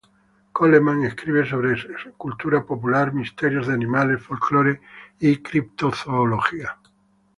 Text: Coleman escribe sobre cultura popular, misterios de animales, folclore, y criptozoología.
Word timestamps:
Coleman 0.51 1.03
escribe 1.05 1.47
sobre 1.47 1.75
cultura 2.17 2.65
popular, 2.65 3.13
misterios 3.13 3.67
de 3.67 3.75
animales, 3.75 4.19
folclore, 4.23 4.81
y 5.19 5.37
criptozoología. 5.43 6.75